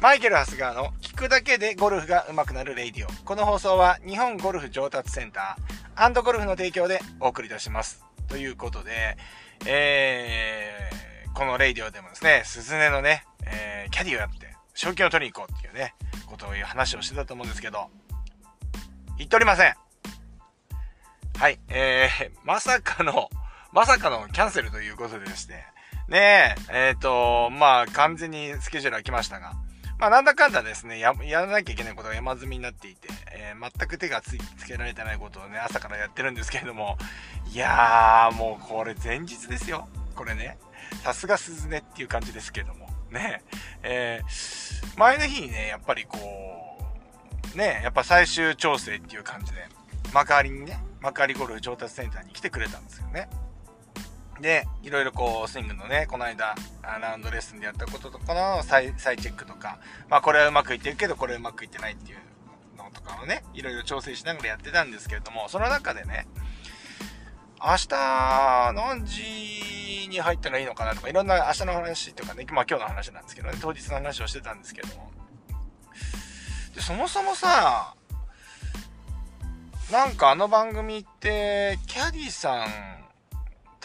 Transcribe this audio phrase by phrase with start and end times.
[0.00, 3.24] マイケル・ハスガーの聞くだけでゴルフが上手くなるレイディオ。
[3.26, 8.02] この放送は日本ゴルフ上達センターゴルフの提供でお送りいたします。
[8.26, 9.18] ということで、
[9.66, 15.94] えー、このレイディオでもですね、鈴音のね、えー、キャディをやって、賞金を取りに行こうっていうね、
[16.24, 17.88] ことをいう話をしてたと思うんですけど、
[19.18, 19.74] 言っておりません。
[21.36, 23.28] はい、えー、まさかの、
[23.70, 25.66] まさかのキャンセルということでですね、
[26.08, 29.52] ねえ、えっ、ー、と、まあ、完全にスケジュールは来ましたが、
[30.00, 34.34] まあ、なんだかんだですね、や、やらなきゃいけないことが山積みになっていて、えー、全く手がつ
[34.66, 36.96] けられてないことをね、朝からやってるんですけれども、
[37.52, 39.88] いやー、もうこれ前日ですよ。
[40.16, 40.56] これね。
[41.04, 42.88] さすが鈴音っていう感じですけども。
[43.10, 43.42] ね。
[43.82, 46.18] えー、前の日にね、やっぱりこ
[47.54, 49.66] う、ね、やっぱ最終調整っていう感じで、
[50.14, 53.28] 幕張にね、幕張ゴルフ上達センターに来てくれたんですよね。
[54.40, 59.78] で、いろいろこう、スイングのね、この間、ラウンドレッスンでやったこととかの再再チェックとか、
[60.08, 62.18] まあこれはうまくいってるけど、これうまくいってないっていう
[62.78, 66.26] のとかをね、いろいろ調整しながらやってたんですけれども、その中でね、
[67.62, 75.10] 明日何時に入ったらいいのかなとか、いろんな明日の話とかね、まあ今日の話なんですけどね、当日の話をしてたんですけども。
[76.74, 77.94] で、そもそもさ、
[79.92, 82.66] なんかあの番組って、キャディさん、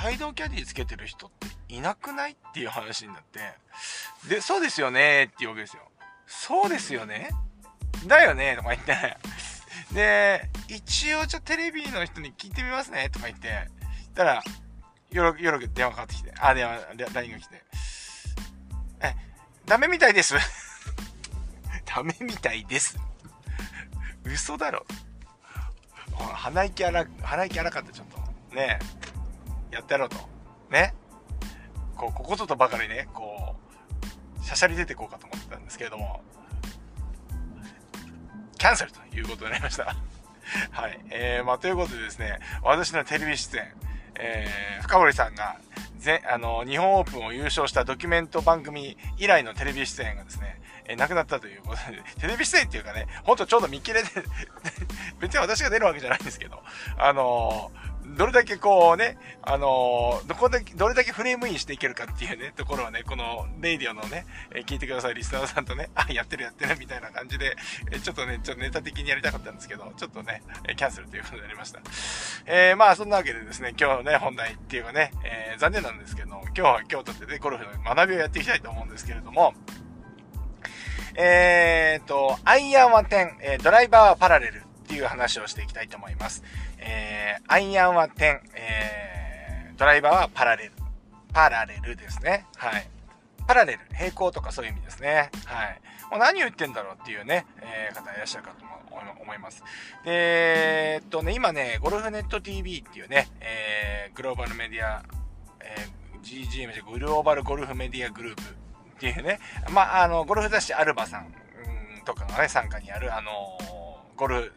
[0.03, 2.31] 帯同キャディつけてる人っていなくない？
[2.33, 3.39] っていう話になって、
[4.27, 5.83] で、そうですよねっていうわけですよ。
[6.27, 7.29] そうですよね
[8.07, 9.17] だよねとか言って、
[9.93, 13.67] で、一応じゃテレビの人に聞いてみますねとか言って、
[14.13, 14.43] たら、
[15.11, 16.79] よろ、よろ電話かかってきて、あ、電話、
[17.13, 17.63] LINE が来て、
[19.01, 19.15] え、
[19.65, 20.35] ダメみたいです。
[21.85, 22.97] ダメみたいです。
[24.23, 24.85] 嘘だろ。
[26.17, 28.17] 鼻息荒、鼻息荒かった、ちょっと。
[28.55, 29.04] ねえ。
[29.75, 30.15] やってやろうと。
[30.71, 30.93] ね。
[31.97, 33.55] こう、ここぞとばかりね、こ
[34.41, 36.21] う、しゃしゃり出ていこうかと思ってたんですけれども、
[38.57, 39.95] キャンセルということになりました。
[40.71, 40.99] はい。
[41.09, 43.73] えー、まあ、ということでですね、私のテレビ出演、
[44.15, 45.57] えー、深堀さんが、
[45.97, 54.09] ぜ、あの、日本オープンを優勝したドキュメント番組以来のテレビ出演がですね、えー、なくなったということで、テレビ出演っていうかね、ほんとちょうど見切れで
[55.19, 56.63] 別に私が出るわけじゃないんですけど、
[56.97, 67.55] あのーどれだけこうね、あのー、どこで、どれだけフレームインしていけるかっていうね、ところはね、この、レイディオのね、え、聞いてください、リスナーさんとね、 あ、やってるやってるみたいな感じで、
[67.91, 70.41] え、ちょっとね、ちょっとネタ的にやりたかったんですけど、ちょっとね、
[70.75, 71.81] キャンセルということになりました。
[72.45, 79.53] えー、まあ、そんなわけでですね、今日ね、本題っていうかね、え残念なんですけど、今日は京都でね、ゴルフの学びをやっていきたいと思うんですけれども、
[81.15, 86.43] えーと、アイアンは10、えドライバーはパラレルっていう話をしていきたいと思います。
[86.77, 90.71] え、アイアンは10、えー、ドライバーはパラレル。
[91.31, 92.45] パラレルですね。
[92.57, 92.89] はい。
[93.47, 95.31] パラレル、平行とかそういう意味ですね。
[95.45, 95.81] はい。
[96.11, 98.65] もう何言ってんだろうっていうね、えー、方いらっしゃるかと
[99.21, 99.63] 思います。
[100.03, 105.01] で、えー、っとね、今ね、ゴルフネット TV っていうね、えー、グローバルメディア、
[105.61, 108.45] えー、GGM でグローバルゴルフメディアグループっ
[108.99, 109.39] ていうね、
[109.71, 111.33] まあ、あの、ゴルフ雑誌アルバさん
[112.03, 113.31] とかがね、参加にある、あの
[114.17, 114.53] ゴルフ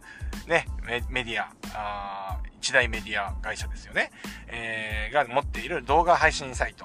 [0.49, 0.67] ね、
[1.11, 4.11] メディア、あ一大メディア会社ですよね。
[4.49, 6.85] えー、が持っている動画配信サイト。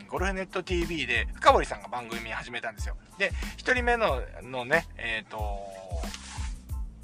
[0.00, 2.96] うん、ゴルフネット TV で深堀さんが番組始めたんですよ。
[3.18, 5.38] で、一人目の、のね、えっ、ー、と、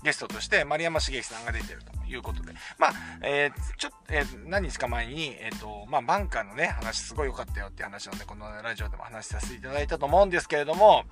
[0.02, 2.52] ゲストとして丸山茂樹さんが出てるということで。
[2.78, 2.92] まあ、
[3.22, 11.04] えー、ちょっと、えー、何日か前に、えっ、ー、と、まあ、バンカーのね、話すごい良かったよって話をね、このラジオでも話させていただいたと思うんですけれども、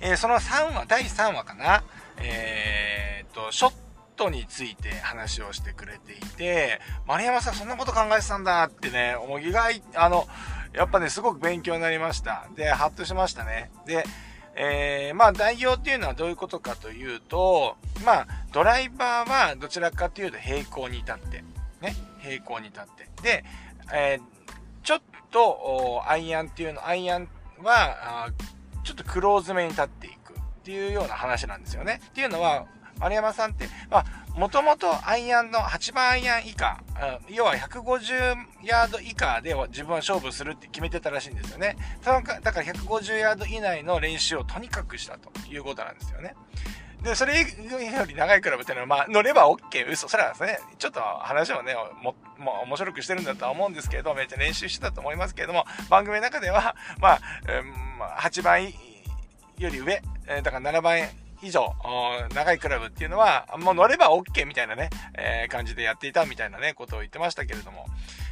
[0.00, 1.82] え、その3話、第3話かな、
[2.18, 3.85] え、っと、ショット
[4.30, 10.26] について話をしてくれていて、丸山さんそんなこと考えてたんだってね、思いがい、あの、
[10.72, 12.48] やっぱね、すごく勉強になりました。
[12.54, 13.70] で、ハッとしましたね。
[13.86, 14.04] で、
[14.54, 21.44] えー、まあ代表っていうのはどういうことかというと、まあドライバーはどちらかというと平行に立って、
[21.82, 23.08] ね、平行に立って。
[23.22, 23.44] で、
[23.92, 24.22] えー、
[24.82, 27.28] ちょっとアイアンっていうの、アイアン
[27.62, 28.30] は、
[28.82, 32.00] ちょっとクローズめに立っていくっていうような話なんですよね。
[32.06, 32.66] っていうのは、
[32.98, 34.04] 丸山さんって、まあ、
[34.38, 36.82] もともとアイアンの8番アイアン以下、
[37.28, 41.76] 要は150ヤード以下で自分は勝負するって決めてたらしいんですよね。
[42.04, 46.34] だから150ヤード以内の練習をとにかくしたということなんですよね。
[47.02, 47.46] で、それよ
[48.06, 50.08] り長いクラブっていうのは、まあ、乗れば OK、嘘。
[50.08, 58.70] それはですね、ちょっと話をね、も、もう面白くしてるんだとは思うんですけど、めっちゃ練習してたと思いますけれども、番組の中では、まあ、うん、8番よ
[59.70, 60.02] り上、
[60.42, 61.08] だから7番
[61.42, 61.74] 以上、
[62.34, 67.86] 長いクラブっていうのは、もう乗れば OK みたいなね、えー、感じでやっていたみたいなね、ことを言ってましたけれども。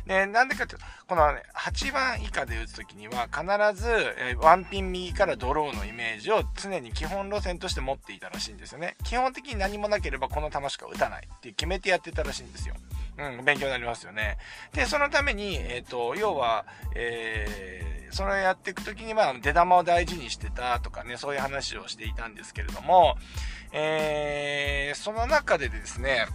[0.06, 8.96] で、なんでかっていうと、この、ね、8番以下で打つときには、必ず、えワンピン右からドローのイメージを常に基本路線として持っていたらしいんですよね。
[9.04, 12.74] 基本的に何もなければこの球しか打たないって決めてやってたらしいんですよ。
[13.16, 14.38] うん、勉強になりますよね。
[14.72, 23.16] で、そのために、えっ、ー、と、要は、えー、それをやっていくときには、出玉を大事にしてたとかね、そういう話をしていたんですけれども、
[23.72, 26.28] えー、その中でですね、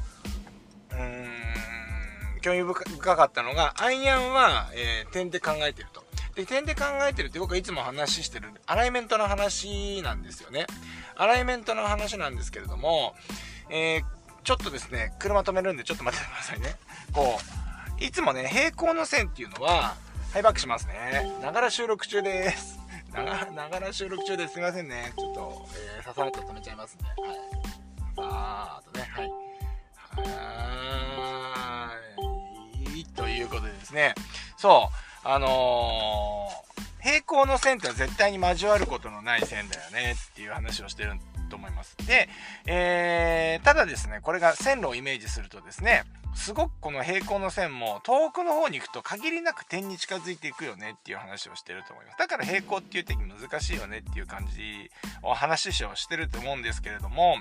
[0.92, 6.04] うーん、興味深かったのが、アイアンは、えー、点で考えてると。
[6.36, 10.68] で、点で考えてるって僕はいつも話してる、アライメントの話なんですよね。
[11.16, 13.16] アライメントの話なんですけれども、
[13.70, 14.04] えー、
[14.44, 16.76] ちょっとですね、車止めるんでちょっと待っててくださいね。
[17.14, 17.40] こ
[18.02, 19.96] う、いつもね、平行の線っていうのは、
[20.31, 21.31] ハイバックしますね。
[21.42, 22.80] ながら収録中です。
[23.12, 23.24] な
[23.70, 24.54] がら、収録中です。
[24.54, 25.12] すいませんね。
[25.18, 25.68] ちょっと、
[25.98, 27.10] えー、ささっと止めちゃいますね。
[27.18, 27.38] はい。
[28.16, 29.30] さーっとね、はい。
[30.30, 33.06] はーい。
[33.06, 34.14] ということでですね、
[34.58, 34.92] そ
[35.26, 41.14] う、あのー、平行の線ってのは絶対に交わることのない線だよねっていう話をしてる
[41.50, 41.98] と思います。
[42.06, 42.30] で、
[42.68, 46.04] えー、ただですね、これが線路をイメージするとですね、
[46.36, 52.18] すごくこの平行の線も遠くの方に行くと限りなく点に近づいていくよねっていう話をしてると思います。
[52.18, 54.90] だから平行っていう点難しいよねっていう感じ
[55.24, 57.38] を話をしてると思うんですけれども、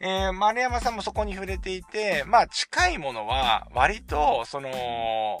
[0.00, 5.38] えー、丸山さんもそこに触れていて、まあ近いものは割とその、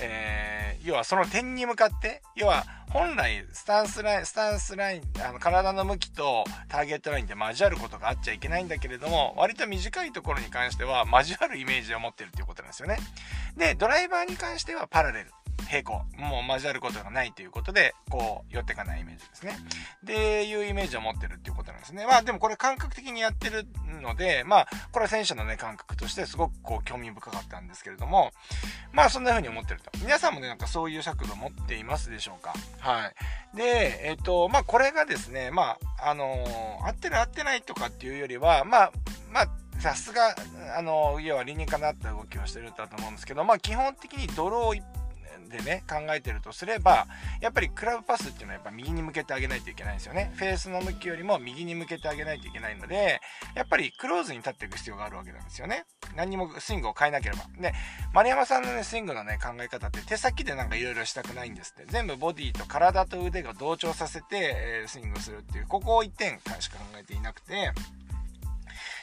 [0.00, 12.98] えー、要はその点に向かって、要は本来スタンスライン、スタンスライン、あの体の向きとターゲットラインで交わることがあっちゃいけないんだけれども、割と短いところに関しては交わるイメージを持ってるっていうことなんですよね。
[13.56, 15.30] で、ドライバーに関してはパラレル。
[15.68, 19.56] 平行、もう交わることがないということで、こう、寄ってかないイメージですね。
[20.02, 22.06] で、いうイメージを持ってるっていうことなんですね。
[22.06, 23.66] まあでもこれ感覚的にやってる
[24.00, 28.32] ので、まあ、これは選手のね、感覚としてすごくこう、興味深かったんですけれども、
[28.92, 29.90] まあそんな風に思ってると。
[29.98, 32.54] 皆さんもね、なんかそういう尺度持っていますでしょうか？
[32.78, 33.06] は
[33.54, 33.56] い。
[33.56, 38.92] で、えっ、ー、と、まあこれがですね、まあ、あのー、合ってる合ってないとかっていうよりは、まあ、
[39.30, 39.48] まあ、
[39.80, 40.34] さすが、
[40.76, 44.82] あの、要は理にかなった動きをしてるんだと思うんですけど、まあ基本的にドロー
[45.48, 47.06] でね、考えてるとすれば、
[47.40, 50.32] やっぱりクラブパスっていうのはやっぱ右に向けてあげないといけないんですよね。
[50.36, 53.20] フェースの向きよりも右に向けてあげないといけないので、
[53.54, 55.84] やっぱりクローズに立っていく必要があるわけなんですよね。
[56.14, 57.44] 何にもスイングを変えなければ。
[57.58, 57.72] で、
[58.12, 61.90] 丸山さんのね、スイングのね、考え方って手先でなんか色々したくないんですって。
[61.90, 67.72] 全部ボディと体と腕が同調させて、えー、スイングするっていう、ここを1点しか考えていなくて、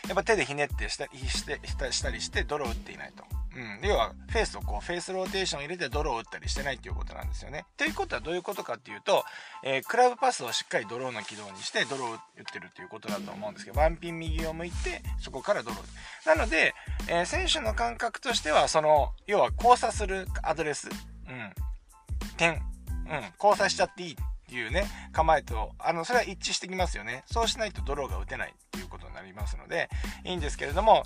[0.07, 1.59] やっぱ手でひねってしたして
[1.91, 3.23] したりして泥を打っていないと。
[3.55, 7.65] うん、要はフェースをこうフェースローテーション入れてドローを打ったりしてないっていうことなんですよね。
[7.77, 9.23] ということはどういうことかっていうと、
[9.63, 12.19] えー、クラブパスをしっかりドローの軌道にしてドローを打っ
[12.51, 16.27] てるっていうことだと思うんですけど、ワンピン右を向いてそこからドロー。
[16.27, 16.73] なので、
[17.07, 21.53] えー、選手の感覚としては、その、要は交差するアドレス、うん、
[22.37, 22.59] 点、うん、
[23.41, 24.17] 交差しちゃっていい。
[24.55, 27.23] いうね、構えと、あの、それは一致してきますよね。
[27.25, 29.89] そうしないとドローが打てないっていうことになりますので、
[30.23, 31.03] いいんですけれども、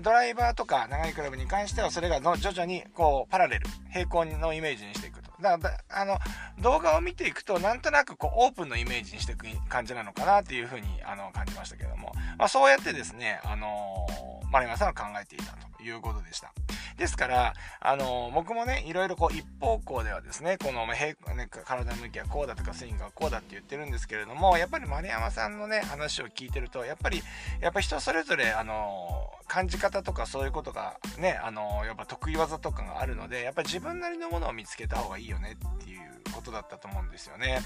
[0.00, 5.30] ドライバーとか長いクラブに関しては、それがの徐々にこう、パラレル、平行のイメージにしていくと。
[5.40, 6.18] だから、あの、
[6.60, 16.52] 動画を見ていくと、なんとなくこう、オープンのイメージにしていく感じなのかなっていうふうに、あの、感じましたけども、まあ、そうやってですね、あのー、丸山さんは考えていたということでした。
[16.96, 21.16] ですから、あのー、僕もね、いろいろこう、一方向ではですね、この、ね、
[21.64, 27.22] 体の向きはこうだとか、スイングはこうだって言ってるんですけれども、やっぱり丸山さんのね、話を聞いてると、やっぱり、
[27.60, 36.00] やっぱ人それぞれ、あのー、感じ方とかそういうことがね、あのやっぱ得意技とかがあるので、やっぱり自分なりのものを見つけた方がいいよねっていう
[36.32, 37.60] ことだったと思うんですよね。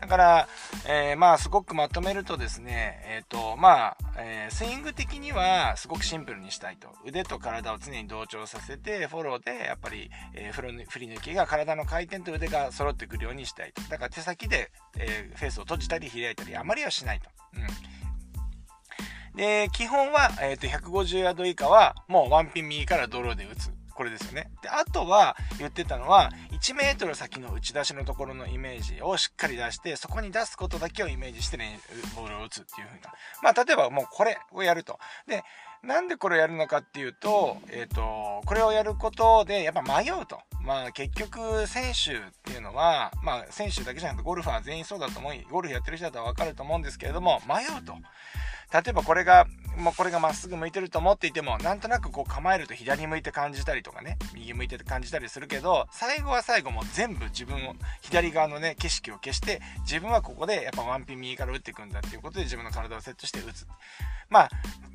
[0.00, 0.48] だから、
[0.88, 6.88] えー、まあ、すごくまとめるとですね、えっ、と、まあ、えー、スイング的にはすごくシンプルにしたいと。
[7.06, 13.82] 腕と体を常に同調させて、フォローで、やっぱり、え振り抜きが体の回転と腕が揃ってくるようにしたいと。
[13.82, 17.30] だから手先で、えフェースを閉じたり開いたり、あまりはしないと。
[17.54, 17.98] うん。
[19.36, 23.70] で、基本は、え、ー、と、150ヤード以下は、もうワンピン右からドローで打つ。
[23.98, 24.48] これですよね。
[24.62, 31.80] で、あとは言ってたのは、1メートル先の打ち出しのところのイメージをしっかり出して、そこに出すことだけをイメージしてね、
[32.14, 33.12] ボールを打つっていう風な。
[33.42, 35.00] まあ、例えばもうこれをやると。
[35.26, 35.42] で、
[35.82, 40.40] なんでこれをやるのかっていうと、えっ、ー、と、これをやることで、やっぱ迷うと。
[40.60, 47.94] まあ結局選手っていうのは、まあ選手だけじゃなくてゴルファー全員そうだと思い、ゴルフやってる人だとわかると思うんですけれども、迷うと。
[48.72, 49.46] 例えばこれが
[49.78, 63.66] もうこれがまっすぐ向いてると思っていても、なんとなくこう構えると左向いて感じたりとかね、右向いて感じたりするけど、最後は最後も全部自分を、左側のね、景色を消して、自分はここでやっぱワンピン右から打っていくんだっていうことで自分の体をセットして打つ。
[64.28, 64.50] まあ、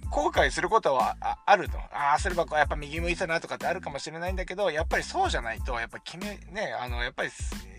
[0.09, 1.77] 後悔することはあると。
[1.77, 7.31] ああ、すればやっぱ右向いたなとかってあるかもしれないんだけど、やっぱりそうじゃないと、やっぱ決め、ね、あの、やっぱり、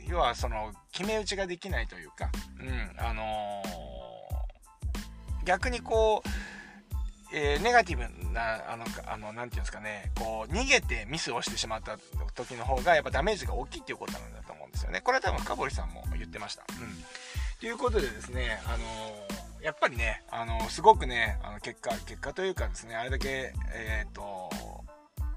[0.08, 6.53] 要はその、決め打ちができないというか、うん、あのー、逆にこう、
[7.36, 11.98] えー、ネガティブな、あの、あの、なんていうんですかね、こう、逃げてミスをしてしまった
[12.34, 15.00] 時の方が、やっぱダメージが大きいっていうことなんだと思うんですよね。
[15.00, 16.64] これは多分深堀さんも言ってました。
[16.80, 17.04] うん。
[17.58, 24.50] ということでですね、あのーやっぱりね、あの、すごくね、あの結果、結果というかですね、あれだけ、えっ、と、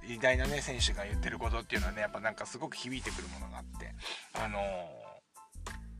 [0.05, 3.93] 偉大なね、選手が言ってることっていうのはね、やっぱなんかすごく響いてくるものがあって、
[4.33, 4.59] あの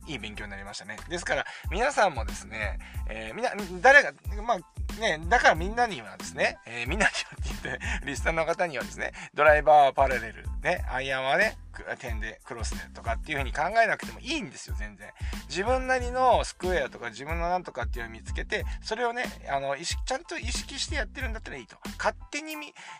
[0.06, 0.98] いい勉強になりましたね。
[1.08, 2.78] ですから、皆さんもですね、
[3.08, 3.42] えー、み、
[3.80, 4.12] 誰が、
[4.42, 4.58] まあ、
[4.98, 11.56] ね、だからみんなにはですね、えー、みんなにはって言って、リスターの方にはですね、ドライバーはパラレル、ね、アイアンはね、
[11.98, 15.08] 点でクロスでとかっていう風に考えなくてもいいんですよ、全然。
[15.48, 21.76] 自分なりのスクエアとか自分のなんとかっていうのを見つけて、それをね、あの、意識、ちゃんと意識してやってるんだったらいいと。
[21.98, 22.56] 勝手に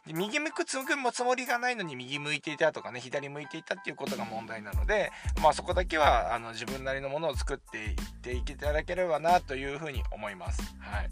[0.06, 0.78] 右向くつ
[1.24, 5.10] もりがないのに右向いていたとかね、左向いていたっていうことが問題なので、
[5.42, 10.62] まあそこだけは、あの、自分なりのものを作っていっていただければなという風に思います。
[10.80, 11.10] はい。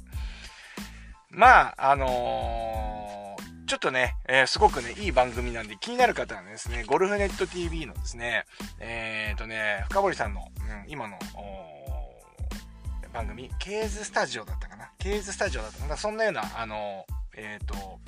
[1.30, 3.16] まあ、あのー
[3.66, 8.45] ちょっとね、えー、すごくね、いい番組なんで気になる方はですね、ゴルフネット TV のですね、
[8.78, 11.18] えっ、ー、とね、深堀さんの、うん、今の、
[13.12, 14.92] 番組、ケーズスタジオだったかな？
[14.99, 15.97] ケーズスタジオだったかな？
[15.97, 17.06] そんなような、あの、
[17.37, 17.99] えっ、と、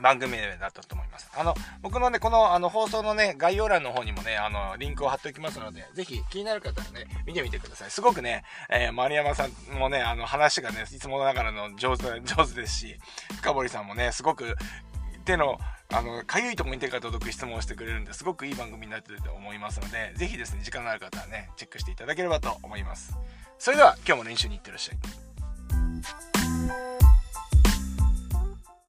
[0.00, 1.30] 番組名だったと思います。
[1.36, 7.90] あの、僕のね、この、あの、放送のね、概要欄の方にもね、あの、リンクを貼っておきますので、ぜひ気になる方はね、見てみてください。
[7.90, 12.98] すごくね、えー、丸山さんもね、あの、話がね、いつもながらの上手、上手ですし、
[13.38, 14.56] 深堀さんもね、すごく、
[15.24, 15.58] 手の、
[15.92, 23.16] あの、かゆいとこに手が届く質問をしてくれるんで、すごくいい番組になってると思いますので、ぜひですね、時間のある方はね、チェックしていただければと思います。
[23.58, 26.37] それでは、今日も練習に行ってらっしゃい。